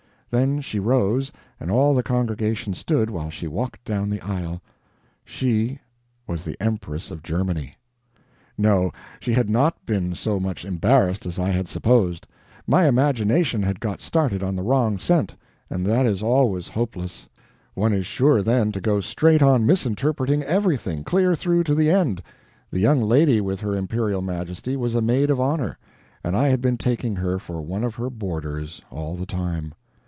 [0.33, 1.29] Then she rose
[1.59, 4.61] and all the congregation stood while she walked down the aisle.
[5.25, 5.79] She
[6.25, 7.75] was the Empress of Germany!
[8.57, 12.27] No she had not been so much embarrassed as I had supposed.
[12.65, 15.35] My imagination had got started on the wrong scent,
[15.69, 17.27] and that is always hopeless;
[17.73, 22.23] one is sure, then, to go straight on misinterpreting everything, clear through to the end.
[22.69, 25.77] The young lady with her imperial Majesty was a maid of honor
[26.23, 29.73] and I had been taking her for one of her boarders, all the time.